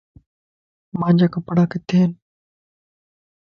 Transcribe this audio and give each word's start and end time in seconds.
مانجا 0.99 1.27
ڪپڙا 1.33 1.63
ڪٿي 1.71 1.95
ائين 1.99 2.11